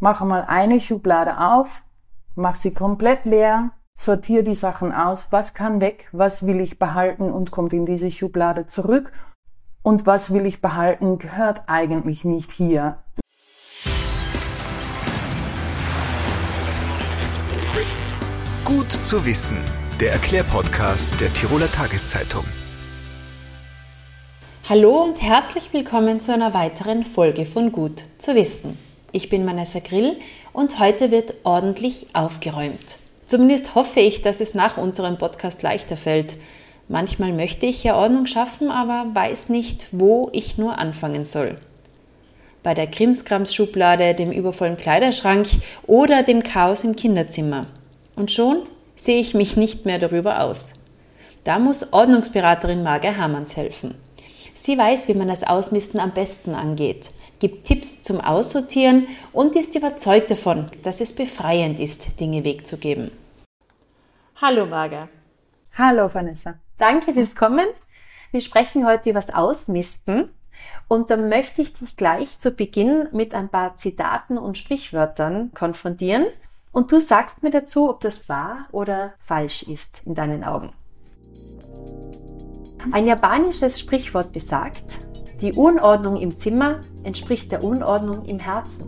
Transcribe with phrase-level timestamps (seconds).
[0.00, 1.82] mache mal eine Schublade auf,
[2.34, 7.30] mach sie komplett leer, sortiere die Sachen aus, was kann weg, was will ich behalten
[7.30, 9.12] und kommt in diese Schublade zurück
[9.82, 12.98] und was will ich behalten, gehört eigentlich nicht hier.
[18.64, 19.58] Gut zu wissen,
[20.00, 22.44] der Erklärpodcast der Tiroler Tageszeitung.
[24.66, 28.78] Hallo und herzlich willkommen zu einer weiteren Folge von Gut zu wissen.
[29.12, 30.16] Ich bin Vanessa Grill
[30.52, 32.96] und heute wird ordentlich aufgeräumt.
[33.26, 36.36] Zumindest hoffe ich, dass es nach unserem Podcast leichter fällt.
[36.88, 41.56] Manchmal möchte ich ja Ordnung schaffen, aber weiß nicht, wo ich nur anfangen soll.
[42.62, 45.48] Bei der Krimskrams-Schublade, dem übervollen Kleiderschrank
[45.88, 47.66] oder dem Chaos im Kinderzimmer.
[48.14, 48.62] Und schon
[48.94, 50.74] sehe ich mich nicht mehr darüber aus.
[51.42, 53.96] Da muss Ordnungsberaterin Marga Hamanns helfen.
[54.54, 59.74] Sie weiß, wie man das Ausmisten am besten angeht gibt Tipps zum Aussortieren und ist
[59.74, 63.10] überzeugt davon, dass es befreiend ist, Dinge wegzugeben.
[64.40, 65.08] Hallo Marga.
[65.76, 66.54] Hallo Vanessa.
[66.78, 67.66] Danke fürs Kommen.
[68.30, 70.30] Wir sprechen heute über das Ausmisten
[70.86, 76.26] und da möchte ich dich gleich zu Beginn mit ein paar Zitaten und Sprichwörtern konfrontieren
[76.72, 80.72] und du sagst mir dazu, ob das wahr oder falsch ist in deinen Augen.
[82.92, 85.09] Ein japanisches Sprichwort besagt,
[85.40, 88.86] die Unordnung im Zimmer entspricht der Unordnung im Herzen.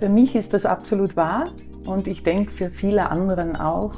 [0.00, 1.44] Für mich ist das absolut wahr
[1.86, 3.92] und ich denke für viele anderen auch.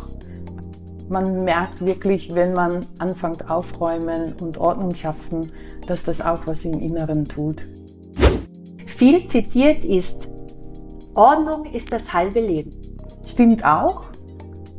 [1.08, 5.50] Man merkt wirklich, wenn man anfängt aufräumen und Ordnung schaffen,
[5.86, 7.62] dass das auch was im Inneren tut.
[8.86, 10.28] Viel zitiert ist,
[11.14, 12.70] Ordnung ist das halbe Leben.
[13.27, 14.05] Stimmt auch.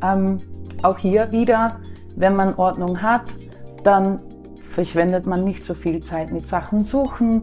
[0.04, 0.38] Ähm,
[0.84, 1.80] auch hier wieder,
[2.16, 3.24] wenn man Ordnung hat,
[3.84, 4.22] dann
[4.80, 7.42] verschwendet man nicht so viel Zeit mit Sachen suchen.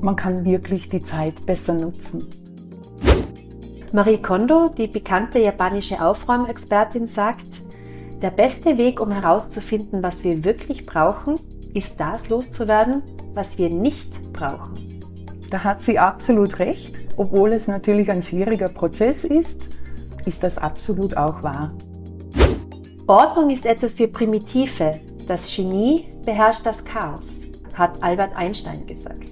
[0.00, 2.24] Man kann wirklich die Zeit besser nutzen.
[3.92, 7.60] Marie Kondo, die bekannte japanische Aufräumexpertin, sagt,
[8.22, 11.34] der beste Weg, um herauszufinden, was wir wirklich brauchen,
[11.74, 13.02] ist das loszuwerden,
[13.34, 14.72] was wir nicht brauchen.
[15.50, 16.94] Da hat sie absolut recht.
[17.18, 19.60] Obwohl es natürlich ein schwieriger Prozess ist,
[20.24, 21.74] ist das absolut auch wahr.
[23.06, 24.92] Ordnung ist etwas für Primitive,
[25.30, 27.38] das Genie beherrscht das Chaos,
[27.76, 29.30] hat Albert Einstein gesagt.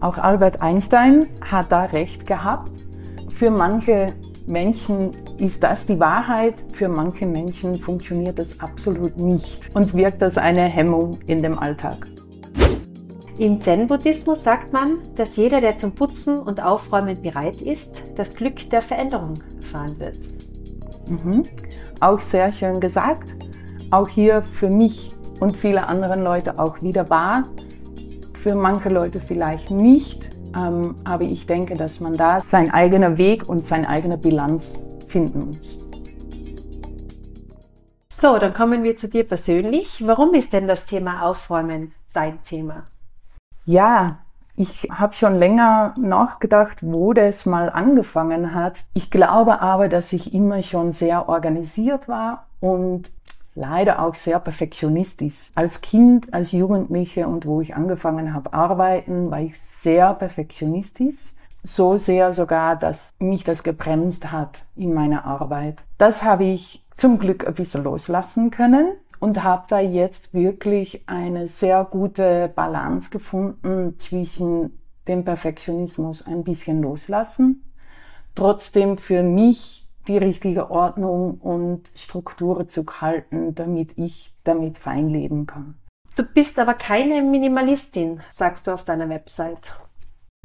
[0.00, 2.70] Auch Albert Einstein hat da recht gehabt.
[3.34, 4.08] Für manche
[4.46, 10.36] Menschen ist das die Wahrheit, für manche Menschen funktioniert das absolut nicht und wirkt als
[10.36, 12.06] eine Hemmung in dem Alltag.
[13.38, 18.68] Im Zen-Buddhismus sagt man, dass jeder, der zum Putzen und Aufräumen bereit ist, das Glück
[18.68, 19.32] der Veränderung
[19.62, 20.18] erfahren wird.
[21.08, 21.42] Mhm.
[22.00, 23.34] Auch sehr schön gesagt
[23.90, 25.05] auch hier für mich
[25.40, 27.42] und viele andere Leute auch wieder wahr.
[28.42, 33.48] Für manche Leute vielleicht nicht, ähm, aber ich denke, dass man da seinen eigenen Weg
[33.48, 34.72] und seine eigene Bilanz
[35.08, 35.76] finden muss.
[38.08, 40.02] So, dann kommen wir zu dir persönlich.
[40.06, 42.84] Warum ist denn das Thema Aufräumen dein Thema?
[43.66, 44.20] Ja,
[44.54, 48.78] ich habe schon länger nachgedacht, wo das mal angefangen hat.
[48.94, 53.10] Ich glaube aber, dass ich immer schon sehr organisiert war und
[53.56, 55.50] leider auch sehr perfektionistisch.
[55.54, 61.16] Als Kind, als Jugendliche und wo ich angefangen habe arbeiten, war ich sehr perfektionistisch.
[61.64, 65.82] So sehr sogar, dass mich das gebremst hat in meiner Arbeit.
[65.98, 71.48] Das habe ich zum Glück ein bisschen loslassen können und habe da jetzt wirklich eine
[71.48, 74.78] sehr gute Balance gefunden zwischen
[75.08, 77.62] dem Perfektionismus ein bisschen loslassen,
[78.34, 85.46] trotzdem für mich die richtige Ordnung und Struktur zu halten, damit ich damit fein leben
[85.46, 85.74] kann.
[86.16, 89.74] Du bist aber keine Minimalistin, sagst du auf deiner Website.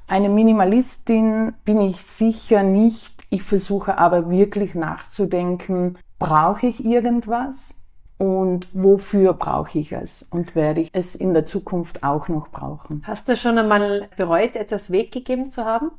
[0.07, 3.25] Eine Minimalistin bin ich sicher nicht.
[3.29, 7.73] Ich versuche aber wirklich nachzudenken, brauche ich irgendwas
[8.17, 13.01] und wofür brauche ich es und werde ich es in der Zukunft auch noch brauchen.
[13.05, 15.91] Hast du schon einmal bereut, etwas weggegeben zu haben?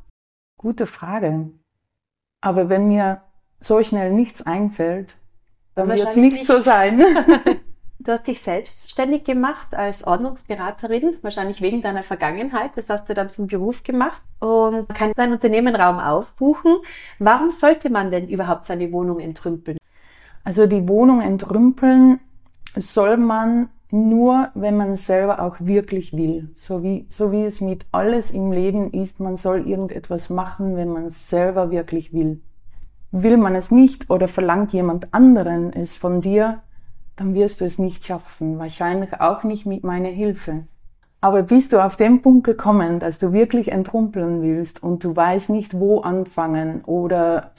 [0.58, 1.50] Gute Frage.
[2.42, 3.22] Aber wenn mir
[3.62, 5.14] so schnell nichts einfällt,
[5.74, 7.02] dann wird es nicht, nicht so sein.
[8.04, 12.72] Du hast dich selbstständig gemacht als Ordnungsberaterin, wahrscheinlich wegen deiner Vergangenheit.
[12.74, 16.78] Das hast du dann zum Beruf gemacht und kann dein Unternehmenraum aufbuchen.
[17.20, 19.78] Warum sollte man denn überhaupt seine Wohnung entrümpeln?
[20.42, 22.18] Also die Wohnung entrümpeln
[22.74, 26.50] soll man nur, wenn man selber auch wirklich will.
[26.56, 30.88] So wie, so wie es mit alles im Leben ist, man soll irgendetwas machen, wenn
[30.88, 32.40] man selber wirklich will.
[33.14, 36.62] Will man es nicht oder verlangt jemand anderen es von dir,
[37.16, 38.58] dann wirst du es nicht schaffen.
[38.58, 40.64] Wahrscheinlich auch nicht mit meiner Hilfe.
[41.20, 45.50] Aber bist du auf den Punkt gekommen, dass du wirklich entrümpeln willst und du weißt
[45.50, 47.52] nicht, wo anfangen oder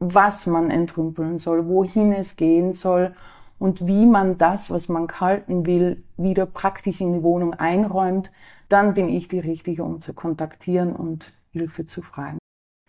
[0.00, 3.14] was man entrümpeln soll, wohin es gehen soll
[3.58, 8.30] und wie man das, was man halten will, wieder praktisch in die Wohnung einräumt,
[8.70, 12.38] dann bin ich die Richtige, um zu kontaktieren und Hilfe zu fragen.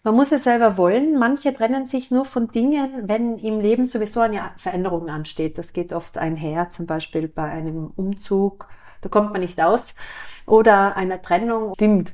[0.10, 1.20] Man muss es selber wollen.
[1.20, 5.60] Manche trennen sich nur von Dingen, wenn im Leben sowieso eine Veränderung ansteht.
[5.60, 8.68] Das geht oft einher, zum Beispiel bei einem Umzug
[9.02, 9.96] da kommt man nicht aus,
[10.46, 11.74] oder einer Trennung.
[11.76, 12.14] Stimmt.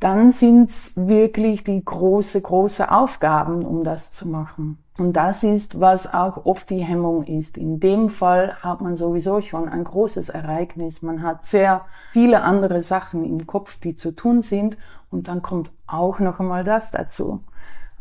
[0.00, 4.78] Dann sind's wirklich die große, große Aufgaben, um das zu machen.
[4.96, 7.56] Und das ist, was auch oft die Hemmung ist.
[7.56, 11.02] In dem Fall hat man sowieso schon ein großes Ereignis.
[11.02, 14.76] Man hat sehr viele andere Sachen im Kopf, die zu tun sind.
[15.10, 17.42] Und dann kommt auch noch einmal das dazu.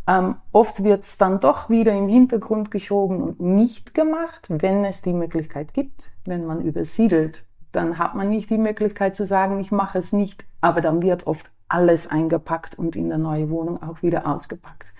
[0.07, 5.13] Ähm, oft wird's dann doch wieder im Hintergrund geschoben und nicht gemacht, wenn es die
[5.13, 9.99] Möglichkeit gibt, wenn man übersiedelt dann hat man nicht die Möglichkeit zu sagen, ich mache
[9.99, 10.45] es nicht.
[10.61, 14.93] Aber dann wird oft alles eingepackt und in der neuen Wohnung auch wieder ausgepackt.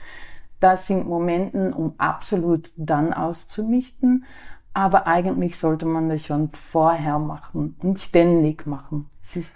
[0.60, 4.26] Das sind Momente, um absolut dann auszumisten.
[4.74, 9.10] Aber eigentlich sollte man das schon vorher machen und ständig machen.
[9.24, 9.54] Es ist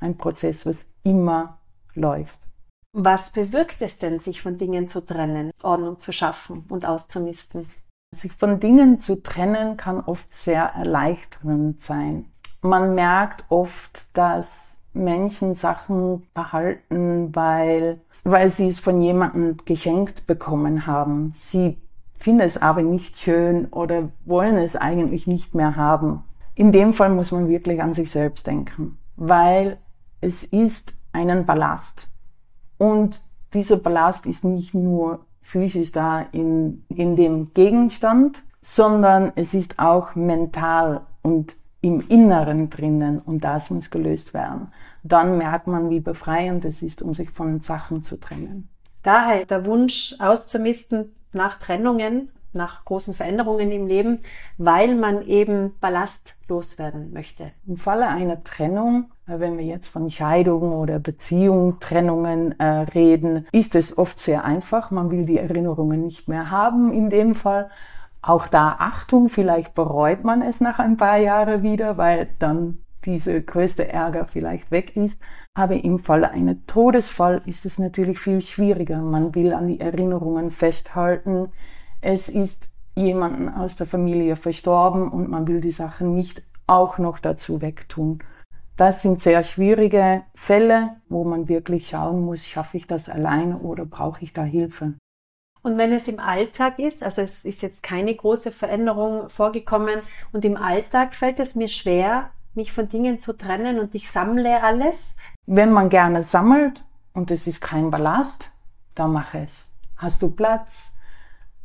[0.00, 1.58] ein Prozess, was immer
[1.94, 2.38] läuft.
[2.96, 7.68] Was bewirkt es denn, sich von Dingen zu trennen, Ordnung zu schaffen und auszumisten?
[8.14, 12.30] Sich von Dingen zu trennen kann oft sehr erleichternd sein
[12.64, 20.86] man merkt oft, dass Menschen Sachen behalten, weil, weil sie es von jemandem geschenkt bekommen
[20.86, 21.32] haben.
[21.36, 21.76] Sie
[22.18, 26.24] finden es aber nicht schön oder wollen es eigentlich nicht mehr haben.
[26.54, 29.78] In dem Fall muss man wirklich an sich selbst denken, weil
[30.20, 32.08] es ist einen Ballast.
[32.78, 33.20] Und
[33.52, 40.14] dieser Ballast ist nicht nur physisch da in, in dem Gegenstand, sondern es ist auch
[40.14, 44.72] mental und im Inneren drinnen und das muss gelöst werden.
[45.02, 48.70] Dann merkt man, wie befreiend es ist, um sich von Sachen zu trennen.
[49.02, 54.20] Daher der Wunsch auszumisten nach Trennungen, nach großen Veränderungen im Leben,
[54.58, 57.50] weil man eben Ballast loswerden möchte.
[57.66, 63.46] Im Falle einer Trennung, äh, wenn wir jetzt von Scheidungen oder Beziehungen, Trennungen äh, reden,
[63.52, 64.90] ist es oft sehr einfach.
[64.90, 67.70] Man will die Erinnerungen nicht mehr haben in dem Fall.
[68.22, 73.42] Auch da Achtung, vielleicht bereut man es nach ein paar Jahren wieder, weil dann diese
[73.42, 75.20] größte Ärger vielleicht weg ist.
[75.54, 78.98] Aber im Falle eines Todesfall ist es natürlich viel schwieriger.
[78.98, 81.52] Man will an die Erinnerungen festhalten.
[82.06, 87.18] Es ist jemanden aus der Familie verstorben und man will die Sachen nicht auch noch
[87.18, 88.22] dazu wegtun.
[88.76, 93.86] Das sind sehr schwierige Fälle, wo man wirklich schauen muss, schaffe ich das alleine oder
[93.86, 94.92] brauche ich da Hilfe.
[95.62, 100.44] Und wenn es im Alltag ist, also es ist jetzt keine große Veränderung vorgekommen und
[100.44, 105.16] im Alltag fällt es mir schwer, mich von Dingen zu trennen und ich sammle alles.
[105.46, 106.84] Wenn man gerne sammelt
[107.14, 108.50] und es ist kein Ballast,
[108.94, 109.64] dann mach es.
[109.96, 110.93] Hast du Platz?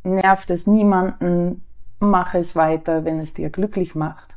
[0.02, 1.64] Nervt es niemanden?
[1.98, 4.36] Mach es weiter, wenn es dir glücklich macht.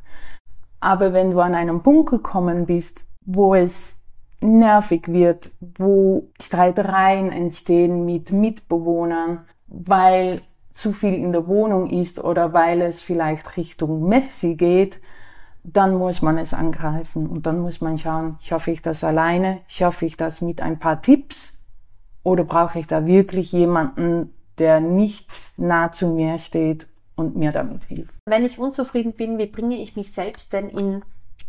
[0.79, 3.97] Aber wenn du an einem Punkt gekommen bist, wo es
[4.41, 10.41] nervig wird, wo Streitereien entstehen mit Mitbewohnern, weil
[10.73, 14.99] zu viel in der Wohnung ist oder weil es vielleicht Richtung Messi geht,
[15.63, 20.05] dann muss man es angreifen und dann muss man schauen, schaffe ich das alleine, schaffe
[20.05, 21.53] ich das mit ein paar Tipps
[22.23, 27.83] oder brauche ich da wirklich jemanden, der nicht nah zu mir steht und mir damit
[27.85, 28.13] hilft.
[28.25, 31.03] Wenn ich unzufrieden bin, wie bringe ich mich selbst denn in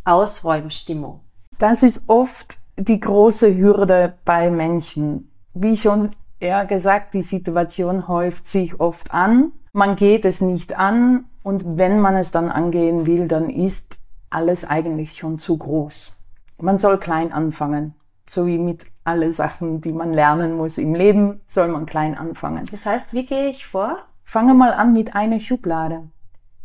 [0.05, 1.21] Ausräumstimmung?
[1.59, 5.31] Das ist oft die große Hürde bei Menschen.
[5.55, 9.53] Wie schon eher gesagt, die Situation häuft sich oft an.
[9.73, 13.99] Man geht es nicht an und wenn man es dann angehen will, dann ist
[14.31, 16.13] alles eigentlich schon zu groß.
[16.61, 17.95] Man soll klein anfangen.
[18.29, 22.67] So wie mit alle Sachen, die man lernen muss im Leben, soll man klein anfangen.
[22.71, 23.99] Das heißt, wie gehe ich vor?
[24.23, 26.09] Fange mal an mit einer Schublade.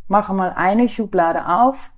[0.08, 1.92] Mache mal eine Schublade auf,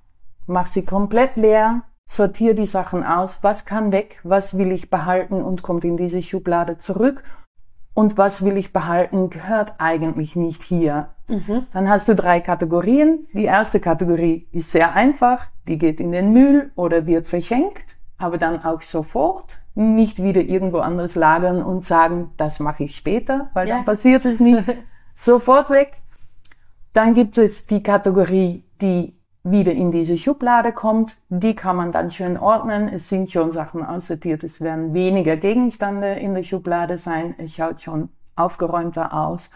[0.46, 5.42] mach sie komplett leer, sortiere die Sachen aus, was kann weg, was will ich behalten
[5.42, 7.22] und kommt in diese Schublade zurück
[7.94, 11.08] und was will ich behalten, gehört eigentlich nicht hier.
[11.28, 11.66] Mhm.
[11.72, 13.26] Dann hast du drei Kategorien.
[13.32, 18.38] Die erste Kategorie ist sehr einfach, die geht in den Müll oder wird verschenkt, aber
[18.38, 23.68] dann auch sofort, nicht wieder irgendwo anders lagern und sagen, das mache ich später, weil
[23.68, 23.76] ja.
[23.76, 24.64] dann passiert es nicht.
[25.14, 25.98] sofort weg.
[26.92, 29.14] Dann gibt es die Kategorie, die
[29.44, 31.16] wieder in diese Schublade kommt.
[31.28, 32.88] Die kann man dann schön ordnen.
[32.88, 34.44] Es sind schon Sachen aussortiert.
[34.44, 37.34] Es werden weniger Gegenstände in der Schublade sein.
[37.38, 39.50] Es schaut schon aufgeräumter aus.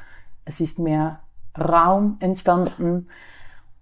[0.45, 1.21] Es ist mehr
[1.59, 3.09] Raum entstanden.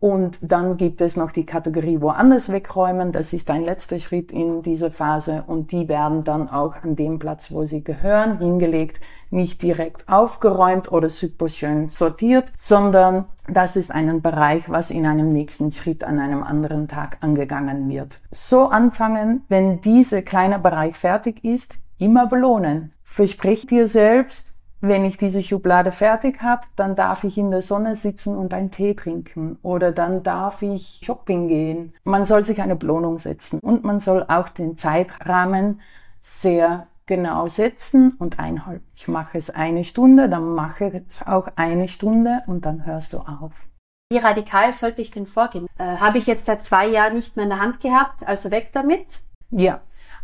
[0.05, 3.11] Und dann gibt es noch die Kategorie woanders wegräumen.
[3.11, 5.45] Das ist ein letzter Schritt in dieser Phase.
[5.47, 9.01] Und die werden dann auch an dem Platz, wo sie gehören, hingelegt.
[9.31, 15.33] Nicht direkt aufgeräumt oder super schön sortiert, sondern das ist ein Bereich, was in einem
[15.33, 18.21] nächsten Schritt an einem anderen Tag angegangen wird.
[18.31, 22.93] So anfangen, wenn dieser kleine Bereich fertig ist, immer belohnen.
[23.05, 24.54] Versprich dir selbst,
[24.89, 28.71] wenn ich diese Schublade fertig habe, dann darf ich in der Sonne sitzen und einen
[28.71, 31.95] Tee trinken oder dann darf ich shopping gehen.
[32.05, 35.81] Man soll sich eine Belohnung setzen und man soll auch den Zeitrahmen
[36.21, 38.85] sehr genau setzen und einhalten.
[38.95, 43.13] Ich mache es eine Stunde, dann mache ich es auch eine Stunde und dann hörst
[43.13, 43.53] du auf.
[44.11, 45.67] Wie radikal sollte ich denn vorgehen?
[45.79, 48.71] Äh, Habe ich jetzt seit zwei Jahren nicht mehr in der Hand gehabt, also weg
[48.73, 49.21] damit?
[49.51, 49.81] Ja,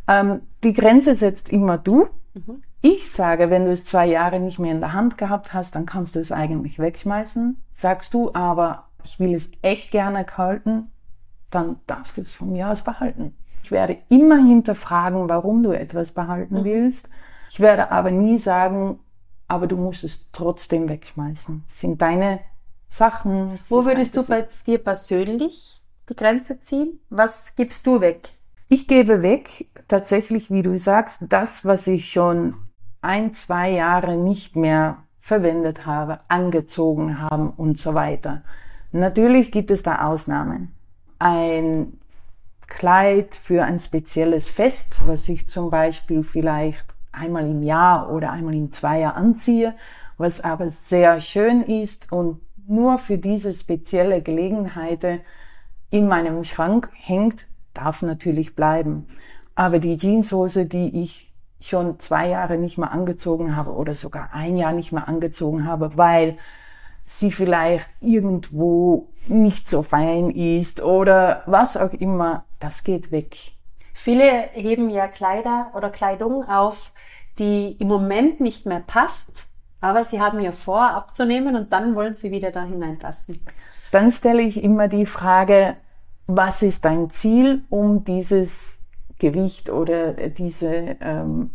[0.06, 2.06] ähm, die Grenze setzt immer du.
[2.34, 2.62] Mhm.
[2.82, 5.86] Ich sage, wenn du es zwei Jahre nicht mehr in der Hand gehabt hast, dann
[5.86, 7.60] kannst du es eigentlich wegschmeißen.
[7.74, 10.90] Sagst du aber, ich will es echt gerne halten,
[11.50, 13.34] dann darfst du es von mir aus behalten.
[13.62, 16.64] Ich werde immer hinterfragen, warum du etwas behalten mhm.
[16.64, 17.08] willst.
[17.50, 19.00] Ich werde aber nie sagen,
[19.48, 21.64] aber du musst es trotzdem wegschmeißen.
[21.66, 22.40] Das sind deine
[22.88, 23.58] Sachen.
[23.68, 27.00] Wo würdest du bei dir persönlich die Grenze ziehen?
[27.10, 28.30] Was gibst du weg?
[28.68, 32.54] Ich gebe weg, tatsächlich, wie du sagst, das, was ich schon
[33.02, 38.42] ein, zwei Jahre nicht mehr verwendet habe, angezogen haben und so weiter.
[38.92, 40.74] Natürlich gibt es da Ausnahmen.
[41.18, 41.98] Ein
[42.66, 48.54] Kleid für ein spezielles Fest, was ich zum Beispiel vielleicht einmal im Jahr oder einmal
[48.54, 49.74] im Zweijahr anziehe,
[50.16, 55.04] was aber sehr schön ist und nur für diese spezielle Gelegenheit
[55.90, 59.06] in meinem Schrank hängt, darf natürlich bleiben.
[59.60, 64.56] Aber die Jeanshose, die ich schon zwei Jahre nicht mehr angezogen habe oder sogar ein
[64.56, 66.38] Jahr nicht mehr angezogen habe, weil
[67.04, 73.36] sie vielleicht irgendwo nicht so fein ist oder was auch immer, das geht weg.
[73.92, 76.90] Viele heben ja Kleider oder Kleidung auf,
[77.38, 79.46] die im Moment nicht mehr passt,
[79.82, 83.44] aber sie haben ja vor abzunehmen und dann wollen sie wieder da hineinpassen.
[83.90, 85.76] Dann stelle ich immer die Frage,
[86.26, 88.79] was ist dein Ziel, um dieses
[89.20, 91.50] Gewicht oder diese ähm,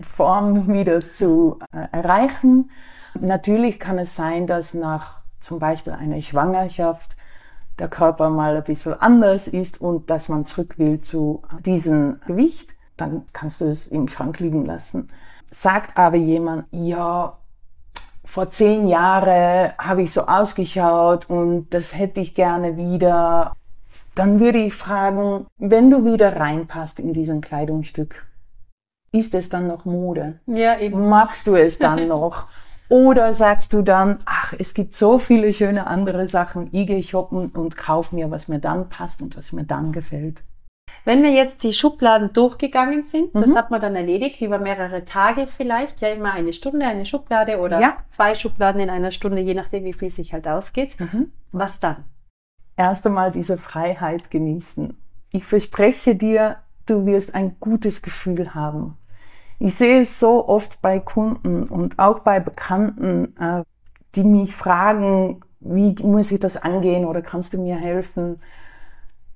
[0.00, 2.70] Form wieder zu äh, erreichen.
[3.18, 7.16] Natürlich kann es sein, dass nach zum Beispiel einer Schwangerschaft
[7.78, 12.70] der Körper mal ein bisschen anders ist und dass man zurück will zu diesem Gewicht,
[12.96, 15.08] dann kannst du es im Schrank liegen lassen.
[15.50, 17.38] Sagt aber jemand, ja,
[18.24, 23.54] vor zehn Jahren habe ich so ausgeschaut und das hätte ich gerne wieder
[24.16, 28.26] dann würde ich fragen, wenn du wieder reinpasst in diesen Kleidungsstück,
[29.12, 30.40] ist es dann noch Mode?
[30.46, 31.08] Ja, eben.
[31.08, 32.46] Magst du es dann noch?
[32.88, 37.48] Oder sagst du dann, ach, es gibt so viele schöne andere Sachen, ich gehe shoppen
[37.50, 40.42] und kauf mir, was mir dann passt und was mir dann gefällt.
[41.04, 43.40] Wenn wir jetzt die Schubladen durchgegangen sind, mhm.
[43.40, 47.58] das hat man dann erledigt über mehrere Tage vielleicht, ja immer eine Stunde eine Schublade
[47.58, 47.96] oder ja.
[48.08, 50.98] zwei Schubladen in einer Stunde, je nachdem, wie viel sich halt ausgeht.
[50.98, 51.32] Mhm.
[51.52, 52.04] Was dann?
[52.76, 54.96] Erst einmal diese Freiheit genießen.
[55.30, 56.56] Ich verspreche dir,
[56.86, 58.96] du wirst ein gutes Gefühl haben.
[59.58, 63.62] Ich sehe es so oft bei Kunden und auch bei Bekannten, äh,
[64.14, 68.40] die mich fragen, wie muss ich das angehen oder kannst du mir helfen?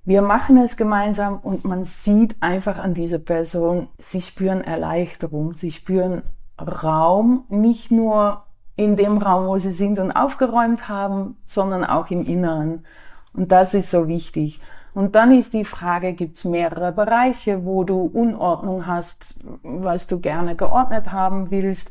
[0.05, 5.73] Wir machen es gemeinsam und man sieht einfach an dieser Person, sie spüren Erleichterung, sie
[5.73, 6.23] spüren
[6.59, 8.45] Raum, nicht nur
[8.77, 12.85] in dem Raum, wo sie sind und aufgeräumt haben, sondern auch im Inneren.
[13.33, 14.61] Und das ist so wichtig.
[14.93, 20.19] Und dann ist die Frage, gibt es mehrere Bereiche, wo du Unordnung hast, was du
[20.19, 21.91] gerne geordnet haben willst,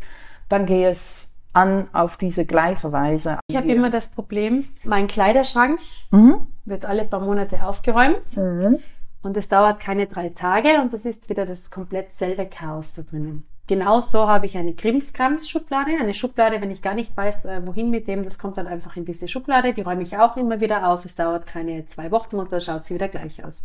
[0.50, 3.40] dann geh es an auf diese gleiche Weise.
[3.50, 5.80] Ich habe immer das Problem, mein Kleiderschrank
[6.12, 6.48] mhm.
[6.66, 8.80] wird alle paar Monate aufgeräumt mhm.
[9.24, 13.02] und es dauert keine drei Tage und das ist wieder das komplett selbe Chaos da
[13.02, 13.46] drinnen.
[13.70, 18.08] Genauso habe ich eine Krimskrams-Schublade, eine Schublade, wenn ich gar nicht weiß, äh, wohin mit
[18.08, 21.06] dem, das kommt dann einfach in diese Schublade, die räume ich auch immer wieder auf.
[21.06, 23.64] Es dauert keine zwei Wochen und dann schaut sie wieder gleich aus.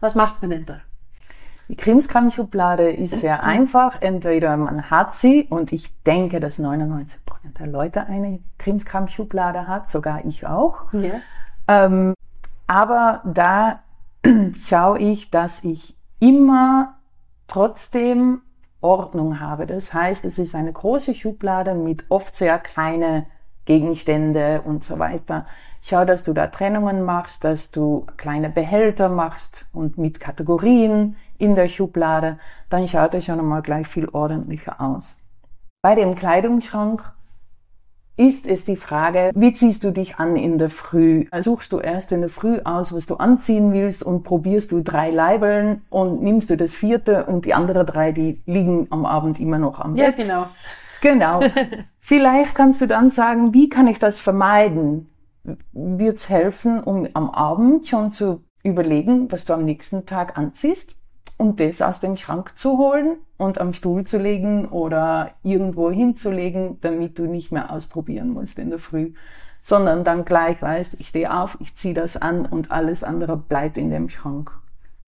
[0.00, 0.80] Was macht man denn da?
[1.68, 4.02] Die Krimskram-Schublade ist sehr einfach.
[4.02, 7.06] Entweder man hat sie, und ich denke, dass 99%
[7.58, 10.92] der Leute eine Krimskram-Schublade hat, sogar ich auch.
[10.92, 11.22] Ja.
[11.68, 12.12] Ähm,
[12.66, 13.80] aber da
[14.66, 16.98] schaue ich, dass ich immer
[17.46, 18.42] trotzdem
[18.80, 19.66] Ordnung habe.
[19.66, 23.26] Das heißt, es ist eine große Schublade mit oft sehr kleine
[23.64, 25.46] Gegenstände und so weiter.
[25.82, 31.54] Schau, dass du da Trennungen machst, dass du kleine Behälter machst und mit Kategorien in
[31.54, 32.38] der Schublade,
[32.70, 35.16] dann schaut es schon einmal gleich viel ordentlicher aus.
[35.82, 37.12] Bei dem Kleidungsschrank
[38.18, 41.26] ist es die Frage, wie ziehst du dich an in der Früh?
[41.40, 45.10] Suchst du erst in der Früh aus, was du anziehen willst und probierst du drei
[45.10, 49.58] Leibeln und nimmst du das vierte und die anderen drei, die liegen am Abend immer
[49.58, 50.16] noch am Ja, Bett.
[50.16, 50.46] genau.
[51.00, 51.40] Genau.
[52.00, 55.08] Vielleicht kannst du dann sagen, wie kann ich das vermeiden?
[55.72, 60.97] Wird es helfen, um am Abend schon zu überlegen, was du am nächsten Tag anziehst
[61.36, 66.80] und das aus dem Schrank zu holen und am Stuhl zu legen oder irgendwo hinzulegen,
[66.80, 69.12] damit du nicht mehr ausprobieren musst in der Früh,
[69.62, 73.76] sondern dann gleich weißt, ich stehe auf, ich ziehe das an und alles andere bleibt
[73.76, 74.52] in dem Schrank.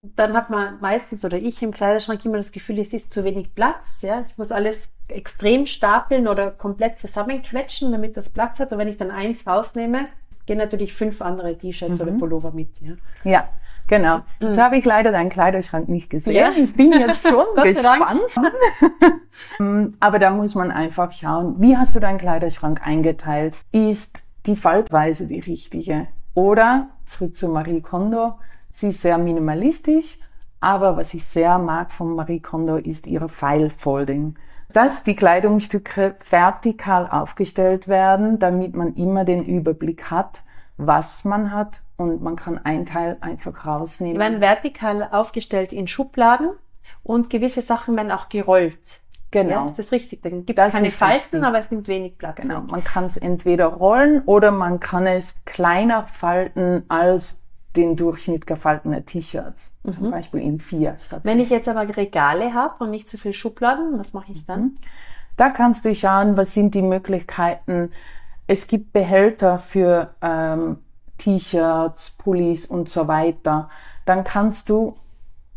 [0.02, 3.54] Dann hat man meistens oder ich im Kleiderschrank immer das Gefühl, es ist zu wenig
[3.54, 4.00] Platz.
[4.00, 8.72] Ja, ich muss alles extrem stapeln oder komplett zusammenquetschen, damit das Platz hat.
[8.72, 10.06] Und wenn ich dann eins rausnehme,
[10.46, 12.80] gehen natürlich fünf andere T-Shirts oder Pullover mit.
[12.80, 12.94] Ja.
[13.24, 13.48] Ja,
[13.90, 14.20] genau.
[14.40, 16.34] Jetzt habe ich leider deinen Kleiderschrank nicht gesehen.
[16.34, 16.52] Ja.
[16.56, 18.20] Ich bin jetzt schon gespannt.
[19.58, 23.56] Ähm, Aber da muss man einfach schauen, wie hast du deinen Kleiderschrank eingeteilt?
[23.72, 26.08] Ist die Faltweise die richtige?
[26.34, 28.34] Oder, zurück zu Marie Kondo,
[28.70, 30.18] sie ist sehr minimalistisch,
[30.60, 34.36] aber was ich sehr mag von Marie Kondo ist ihre File-Folding.
[34.72, 40.42] Dass die Kleidungsstücke vertikal aufgestellt werden, damit man immer den Überblick hat,
[40.76, 44.14] was man hat und man kann ein Teil einfach rausnehmen.
[44.14, 46.50] Die werden vertikal aufgestellt in Schubladen
[47.02, 49.00] und gewisse Sachen werden auch gerollt.
[49.30, 49.50] genau.
[49.50, 50.22] Ja, ist das richtig?
[50.22, 51.44] Dann gibt es keine Falten, richtig.
[51.44, 52.40] aber es nimmt wenig Platz.
[52.40, 52.70] Genau, weg.
[52.70, 57.38] man kann es entweder rollen oder man kann es kleiner falten als
[57.76, 59.72] den Durchschnitt gefaltener T-Shirts.
[59.94, 63.98] Zum Beispiel in vier Wenn ich jetzt aber Regale habe und nicht so viel Schubladen,
[63.98, 64.76] was mache ich dann?
[65.36, 67.92] Da kannst du schauen, was sind die Möglichkeiten.
[68.46, 70.78] Es gibt Behälter für ähm,
[71.20, 73.68] T-Shirts, Pullis und so weiter.
[74.06, 74.96] Dann kannst du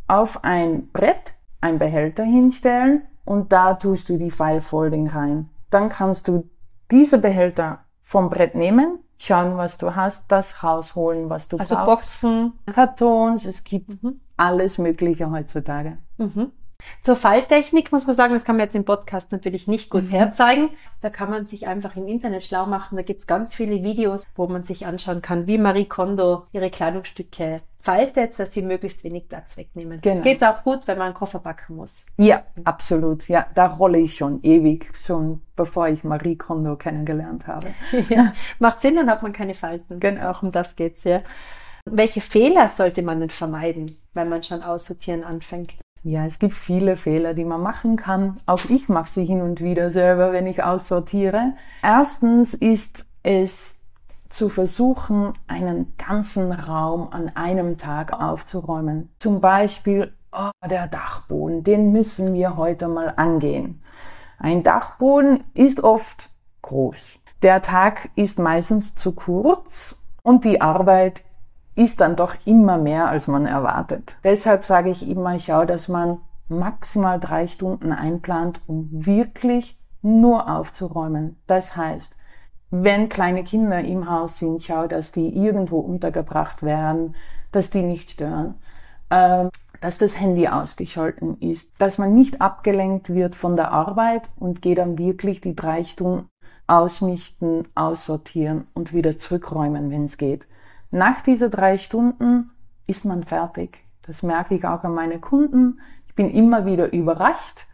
[0.07, 5.49] auf ein Brett einen Behälter hinstellen und da tust du die File-Folding rein.
[5.69, 6.49] Dann kannst du
[6.91, 12.21] diese Behälter vom Brett nehmen, schauen, was du hast, das rausholen, was du Also brauchst.
[12.21, 12.53] Boxen.
[12.71, 13.97] Kartons, es gibt
[14.35, 15.97] alles Mögliche heutzutage.
[16.17, 16.51] Mhm.
[17.01, 20.69] Zur Falltechnik muss man sagen, das kann man jetzt im Podcast natürlich nicht gut herzeigen.
[21.01, 22.95] Da kann man sich einfach im Internet schlau machen.
[22.95, 27.57] Da gibt's ganz viele Videos, wo man sich anschauen kann, wie Marie Kondo ihre Kleidungsstücke
[27.83, 29.99] faltet, dass sie möglichst wenig Platz wegnehmen.
[30.01, 30.15] Genau.
[30.15, 32.05] Das geht auch gut, wenn man einen Koffer packen muss.
[32.17, 33.27] Ja, absolut.
[33.27, 37.67] Ja, da rolle ich schon ewig, schon bevor ich Marie Kondo kennengelernt habe.
[38.09, 38.33] ja.
[38.59, 39.99] Macht Sinn, dann hat man keine Falten.
[39.99, 40.31] Genau.
[40.31, 41.21] Auch um das geht's ja.
[41.85, 45.73] Welche Fehler sollte man denn vermeiden, wenn man schon aussortieren anfängt?
[46.05, 48.41] Ja, es gibt viele Fehler, die man machen kann.
[48.45, 51.53] Auch ich mache sie hin und wieder selber, wenn ich aussortiere.
[51.81, 53.79] Erstens ist es
[54.29, 59.13] zu versuchen, einen ganzen Raum an einem Tag aufzuräumen.
[59.19, 63.81] Zum Beispiel, oh, der Dachboden, den müssen wir heute mal angehen.
[64.39, 66.31] Ein Dachboden ist oft
[66.63, 66.97] groß.
[67.43, 71.23] Der Tag ist meistens zu kurz und die Arbeit
[71.75, 74.15] ist dann doch immer mehr, als man erwartet.
[74.23, 81.37] Deshalb sage ich immer, schau, dass man maximal drei Stunden einplant, um wirklich nur aufzuräumen.
[81.47, 82.15] Das heißt,
[82.69, 87.15] wenn kleine Kinder im Haus sind, schau, dass die irgendwo untergebracht werden,
[87.51, 88.55] dass die nicht stören,
[89.09, 94.61] ähm, dass das Handy ausgeschalten ist, dass man nicht abgelenkt wird von der Arbeit und
[94.61, 96.29] geht dann wirklich die drei Stunden
[96.67, 100.47] ausmisten, aussortieren und wieder zurückräumen, wenn es geht.
[100.93, 102.51] Nach diese drei Stunden
[102.85, 103.79] ist man fertig.
[104.03, 105.79] Das merke ich auch an meine Kunden.
[106.05, 107.65] Ich bin immer wieder überrascht,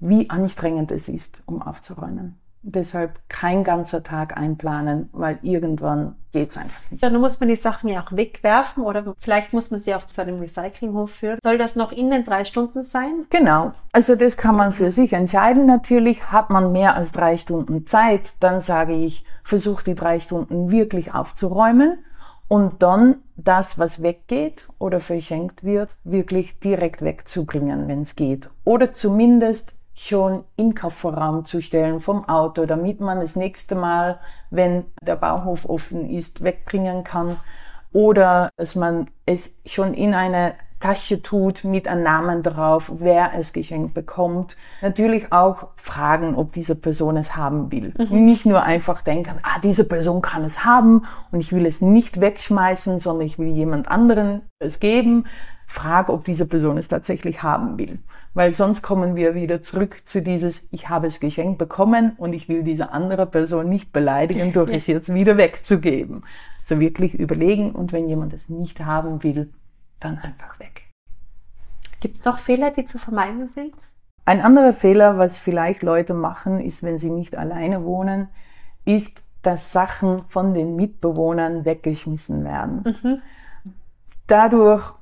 [0.00, 2.38] wie anstrengend es ist, um aufzuräumen.
[2.60, 7.02] Deshalb kein ganzer Tag einplanen, weil irgendwann geht's einfach nicht.
[7.02, 10.20] Dann muss man die Sachen ja auch wegwerfen oder vielleicht muss man sie auch zu
[10.20, 11.38] einem Recyclinghof führen.
[11.42, 13.24] Soll das noch in den drei Stunden sein?
[13.30, 13.72] Genau.
[13.92, 15.64] Also das kann man für sich entscheiden.
[15.64, 18.28] Natürlich hat man mehr als drei Stunden Zeit.
[18.40, 22.00] Dann sage ich, versuch die drei Stunden wirklich aufzuräumen
[22.48, 28.48] und dann das, was weggeht oder verschenkt wird, wirklich direkt wegzubringen, wenn es geht.
[28.64, 34.84] Oder zumindest schon in Kofferraum zu stellen vom Auto, damit man das nächste Mal, wenn
[35.02, 37.36] der Bauhof offen ist, wegbringen kann.
[37.92, 43.52] Oder dass man es schon in eine Tasche tut mit einem Namen drauf, wer es
[43.52, 44.56] geschenkt bekommt.
[44.80, 47.92] Natürlich auch fragen, ob diese Person es haben will.
[48.10, 52.20] Nicht nur einfach denken, ah, diese Person kann es haben und ich will es nicht
[52.20, 55.24] wegschmeißen, sondern ich will jemand anderen es geben.
[55.66, 57.98] Frag, ob diese Person es tatsächlich haben will.
[58.34, 62.48] Weil sonst kommen wir wieder zurück zu dieses, ich habe es geschenkt bekommen und ich
[62.48, 66.22] will diese andere Person nicht beleidigen, durch es jetzt wieder wegzugeben.
[66.60, 69.50] Also wirklich überlegen und wenn jemand es nicht haben will,
[70.00, 70.82] dann einfach weg.
[72.00, 73.74] Gibt es noch Fehler, die zu vermeiden sind?
[74.24, 78.28] Ein anderer Fehler, was vielleicht Leute machen, ist, wenn sie nicht alleine wohnen,
[78.84, 82.82] ist, dass Sachen von den Mitbewohnern weggeschmissen werden.
[82.84, 83.22] Mhm.
[84.26, 84.92] Dadurch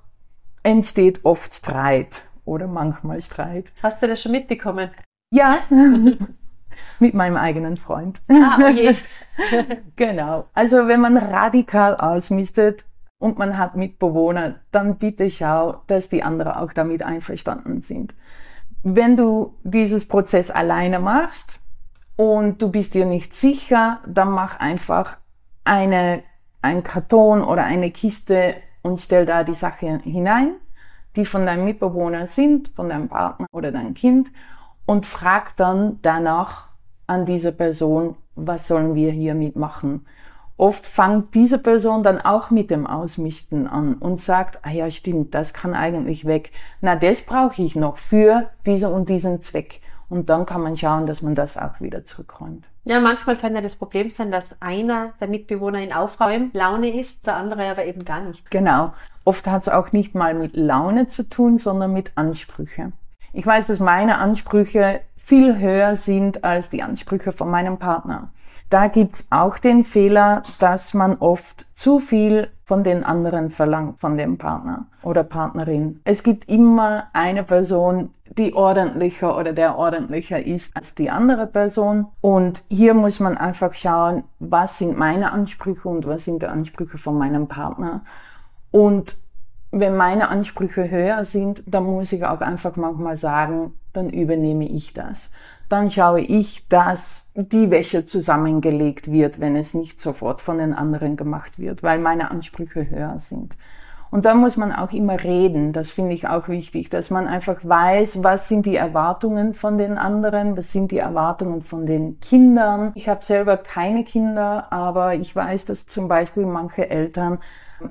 [0.63, 3.67] entsteht oft Streit oder manchmal Streit.
[3.83, 4.91] Hast du das schon mitbekommen?
[5.33, 5.59] Ja,
[7.01, 8.21] mit meinem eigenen Freund.
[8.29, 8.95] Ah, je.
[9.97, 10.47] Genau.
[10.55, 12.85] Also wenn man radikal ausmistet
[13.19, 18.15] und man hat Mitbewohner, dann bitte schau, dass die anderen auch damit einverstanden sind.
[18.83, 21.61] Wenn du dieses Prozess alleine machst
[22.17, 25.17] und du bist dir nicht sicher, dann mach einfach
[25.65, 26.23] eine,
[26.63, 30.55] ein Karton oder eine Kiste und stell da die Sache hinein,
[31.17, 34.29] die von deinem Mitbewohner sind, von deinem Partner oder deinem Kind
[34.85, 36.69] und frag dann danach
[37.07, 40.07] an diese Person, was sollen wir hier mitmachen?
[40.59, 45.35] Oft fängt diese Person dann auch mit dem Ausmisten an und sagt, ah ja, stimmt,
[45.35, 46.51] das kann eigentlich weg.
[46.81, 49.81] Na, das brauche ich noch für diesen und diesen Zweck.
[50.09, 52.65] Und dann kann man schauen, dass man das auch wieder zurückräumt.
[52.85, 57.27] Ja, manchmal kann ja das Problem sein, dass einer der Mitbewohner in Aufräumen Laune ist,
[57.27, 58.49] der andere aber eben gar nicht.
[58.51, 58.95] Genau.
[59.25, 62.93] Oft hat es auch nicht mal mit Laune zu tun, sondern mit Ansprüche.
[63.33, 68.31] Ich weiß, dass meine Ansprüche viel höher sind als die Ansprüche von meinem Partner.
[68.69, 74.17] Da gibt's auch den Fehler, dass man oft zu viel von den anderen verlangt, von
[74.17, 76.01] dem Partner oder Partnerin.
[76.03, 82.09] Es gibt immer eine Person, die ordentlicher oder der ordentlicher ist als die andere Person.
[82.21, 86.99] Und hier muss man einfach schauen, was sind meine Ansprüche und was sind die Ansprüche
[86.99, 88.01] von meinem Partner.
[88.73, 89.17] Und
[89.71, 94.93] wenn meine Ansprüche höher sind, dann muss ich auch einfach manchmal sagen, dann übernehme ich
[94.93, 95.31] das
[95.69, 101.17] dann schaue ich, dass die Wäsche zusammengelegt wird, wenn es nicht sofort von den anderen
[101.17, 103.55] gemacht wird, weil meine Ansprüche höher sind.
[104.11, 107.57] Und da muss man auch immer reden, das finde ich auch wichtig, dass man einfach
[107.63, 112.93] weiß, was sind die Erwartungen von den anderen, was sind die Erwartungen von den Kindern.
[112.95, 117.41] Ich habe selber keine Kinder, aber ich weiß, dass zum Beispiel manche Eltern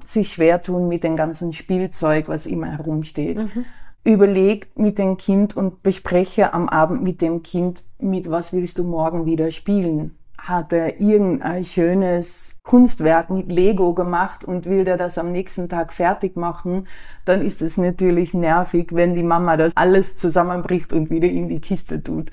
[0.06, 3.38] sich schwer tun mit dem ganzen Spielzeug, was immer herumsteht.
[3.38, 3.66] Mhm
[4.06, 8.84] überleg mit dem Kind und bespreche am Abend mit dem Kind, mit was willst du
[8.84, 10.15] morgen wieder spielen?
[10.38, 15.91] Hat er irgendein schönes Kunstwerk mit Lego gemacht und will der das am nächsten Tag
[15.91, 16.88] fertig machen,
[17.26, 21.60] dann ist es natürlich nervig, wenn die Mama das alles zusammenbricht und wieder in die
[21.60, 22.30] Kiste tut.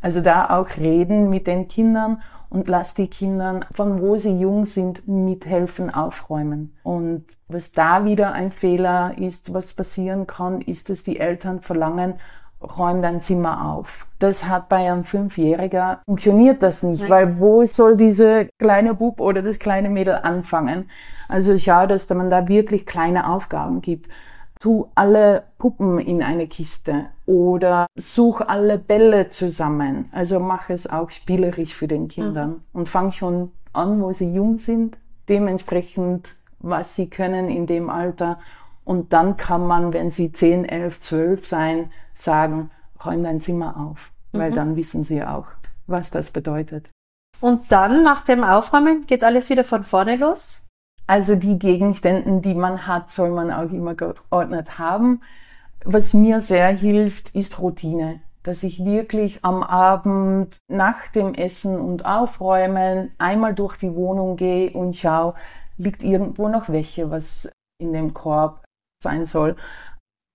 [0.00, 4.66] Also da auch reden mit den Kindern und lass die Kinder, von wo sie jung
[4.66, 6.74] sind, mithelfen, aufräumen.
[6.82, 12.14] Und was da wieder ein Fehler ist, was passieren kann, ist, dass die Eltern verlangen,
[12.62, 14.06] räum dein Zimmer auf.
[14.18, 17.10] Das hat bei einem Fünfjähriger funktioniert das nicht, Nein.
[17.10, 20.90] weil wo soll diese kleine Bub oder das kleine Mädel anfangen?
[21.28, 24.10] Also schau, dass man da wirklich kleine Aufgaben gibt
[24.60, 30.08] tu alle Puppen in eine Kiste oder such alle Bälle zusammen.
[30.12, 32.60] Also mach es auch spielerisch für den Kindern mhm.
[32.72, 34.96] und fang schon an, wo sie jung sind,
[35.28, 38.38] dementsprechend, was sie können in dem Alter.
[38.84, 42.70] Und dann kann man, wenn sie 10, 11, 12 sein, sagen,
[43.04, 44.38] räum dein Zimmer auf, mhm.
[44.38, 45.46] weil dann wissen sie auch,
[45.86, 46.88] was das bedeutet.
[47.40, 50.62] Und dann, nach dem Aufräumen, geht alles wieder von vorne los?
[51.06, 55.20] Also die Gegenstände, die man hat, soll man auch immer geordnet haben.
[55.84, 58.20] Was mir sehr hilft, ist Routine.
[58.42, 64.70] Dass ich wirklich am Abend nach dem Essen und Aufräumen einmal durch die Wohnung gehe
[64.70, 65.34] und schaue,
[65.78, 68.64] liegt irgendwo noch Wäsche, was in dem Korb
[69.02, 69.56] sein soll.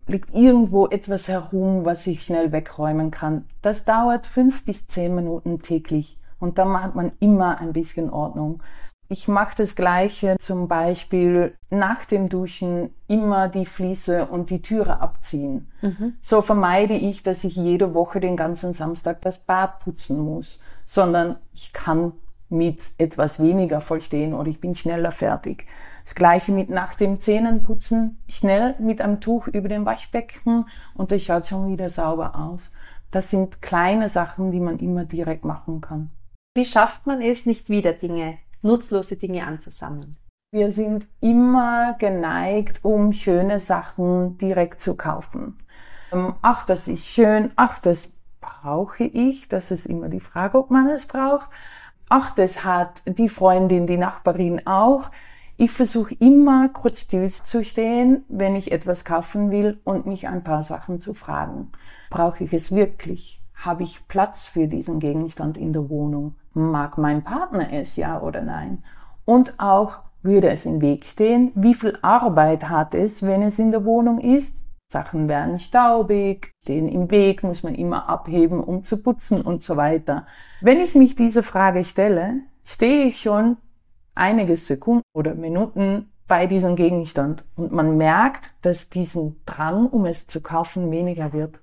[0.07, 3.45] Liegt irgendwo etwas herum, was ich schnell wegräumen kann.
[3.61, 6.17] Das dauert fünf bis zehn Minuten täglich.
[6.39, 8.61] Und dann hat man immer ein bisschen Ordnung.
[9.11, 15.01] Ich mache das Gleiche zum Beispiel nach dem Duschen immer die Fliese und die Türe
[15.01, 15.69] abziehen.
[15.81, 16.13] Mhm.
[16.21, 21.35] So vermeide ich, dass ich jede Woche den ganzen Samstag das Bad putzen muss, sondern
[21.53, 22.13] ich kann
[22.47, 25.67] mit etwas weniger vollstehen oder ich bin schneller fertig.
[26.05, 31.21] Das gleiche mit nach dem Zähnenputzen, schnell mit einem Tuch über dem Waschbecken und das
[31.21, 32.71] schaut schon wieder sauber aus.
[33.11, 36.11] Das sind kleine Sachen, die man immer direkt machen kann.
[36.55, 40.15] Wie schafft man es, nicht wieder Dinge nutzlose Dinge anzusammeln.
[40.53, 45.57] Wir sind immer geneigt, um schöne Sachen direkt zu kaufen.
[46.11, 47.51] Ähm, ach, das ist schön.
[47.55, 49.47] Ach, das brauche ich.
[49.47, 51.47] Das ist immer die Frage, ob man es braucht.
[52.09, 55.09] Ach, das hat die Freundin, die Nachbarin auch.
[55.55, 60.43] Ich versuche immer kurz still zu stehen, wenn ich etwas kaufen will und mich ein
[60.43, 61.71] paar Sachen zu fragen.
[62.09, 63.41] Brauche ich es wirklich?
[63.53, 66.35] Habe ich Platz für diesen Gegenstand in der Wohnung?
[66.53, 68.83] Mag mein Partner es ja oder nein?
[69.25, 71.51] Und auch, würde es im Weg stehen?
[71.55, 74.55] Wie viel Arbeit hat es, wenn es in der Wohnung ist?
[74.91, 79.77] Sachen werden staubig, stehen im Weg, muss man immer abheben, um zu putzen und so
[79.77, 80.27] weiter.
[80.59, 83.57] Wenn ich mich diese Frage stelle, stehe ich schon
[84.13, 90.27] einige Sekunden oder Minuten bei diesem Gegenstand und man merkt, dass diesen Drang, um es
[90.27, 91.59] zu kaufen, weniger wird.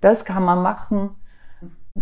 [0.00, 1.10] Das kann man machen,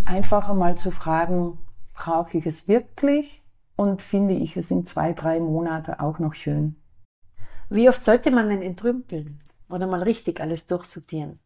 [0.05, 1.59] einfach einmal zu fragen,
[1.97, 3.43] brauche ich es wirklich
[3.75, 6.77] und finde ich es in zwei, drei Monate auch noch schön.
[7.69, 11.41] Wie oft sollte man denn entrümpeln oder mal richtig alles durchsortieren?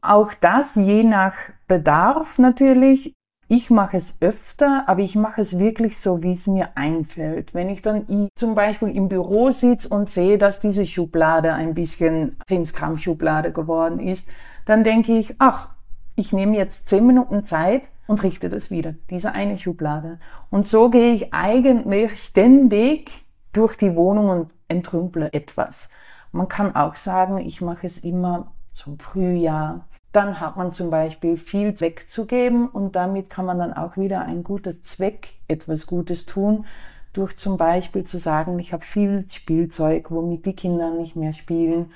[0.00, 1.34] Auch das je nach
[1.66, 3.12] Bedarf natürlich.
[3.50, 7.54] Ich mache es öfter, aber ich mache es wirklich so, wie es mir einfällt.
[7.54, 12.36] Wenn ich dann zum Beispiel im Büro sitze und sehe, dass diese Schublade ein bisschen
[12.46, 14.28] Krimskram-Schublade geworden ist,
[14.66, 15.70] dann denke ich, ach,
[16.14, 20.18] ich nehme jetzt zehn Minuten Zeit und richte das wieder, diese eine Schublade.
[20.50, 23.10] Und so gehe ich eigentlich ständig
[23.52, 25.88] durch die Wohnung und entrümple etwas.
[26.32, 31.36] Man kann auch sagen, ich mache es immer zum Frühjahr, dann hat man zum Beispiel
[31.36, 36.64] viel wegzugeben und damit kann man dann auch wieder ein guter Zweck etwas Gutes tun,
[37.12, 41.92] durch zum Beispiel zu sagen, ich habe viel Spielzeug, womit die Kinder nicht mehr spielen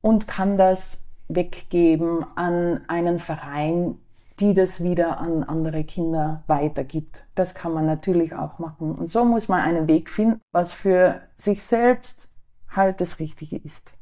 [0.00, 3.98] und kann das weggeben an einen Verein,
[4.40, 7.24] die das wieder an andere Kinder weitergibt.
[7.34, 8.94] Das kann man natürlich auch machen.
[8.94, 12.28] Und so muss man einen Weg finden, was für sich selbst
[12.68, 13.92] halt das Richtige ist.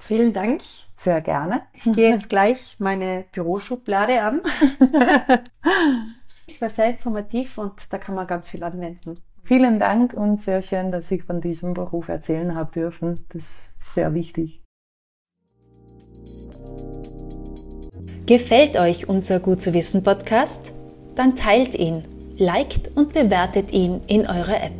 [0.00, 0.62] Vielen Dank.
[0.94, 1.62] Sehr gerne.
[1.72, 4.40] Ich gehe jetzt gleich meine Büroschublade an.
[6.46, 9.14] ich war sehr informativ und da kann man ganz viel anwenden.
[9.42, 13.26] Vielen Dank und sehr schön, dass ich von diesem Beruf erzählen habe dürfen.
[13.30, 14.62] Das ist sehr wichtig.
[18.26, 20.72] Gefällt euch unser Gut zu wissen Podcast?
[21.14, 22.04] Dann teilt ihn,
[22.38, 24.72] liked und bewertet ihn in eurer App.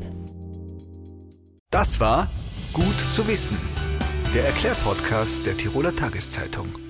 [1.70, 2.30] Das war
[2.72, 3.59] Gut zu wissen
[4.35, 6.83] der Erklärpodcast der Tiroler Tageszeitung.